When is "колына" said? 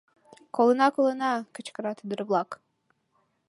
0.55-0.87, 0.95-1.31